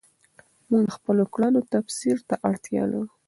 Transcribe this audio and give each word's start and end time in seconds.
موږ 0.69 0.83
د 0.89 0.93
خپلو 0.97 1.23
کړنو 1.33 1.59
تفسیر 1.73 2.17
ته 2.27 2.35
اړتیا 2.49 2.83
لرو. 2.91 3.05